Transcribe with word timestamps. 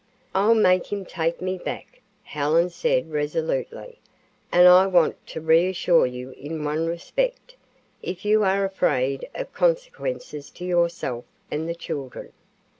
"I'll 0.33 0.55
make 0.55 0.91
him 0.91 1.05
take 1.05 1.43
me 1.43 1.59
back," 1.59 2.01
Helen 2.23 2.71
said 2.71 3.11
resolutely. 3.11 3.99
"And 4.51 4.67
I 4.67 4.87
want 4.87 5.27
to 5.27 5.39
reassure 5.41 6.07
you 6.07 6.31
in 6.31 6.63
one 6.63 6.87
respect, 6.87 7.55
if 8.01 8.25
you 8.25 8.43
are 8.43 8.65
afraid 8.65 9.29
of 9.35 9.53
consequences 9.53 10.49
to 10.49 10.65
yourself 10.65 11.25
and 11.51 11.69
the 11.69 11.75
children." 11.75 12.33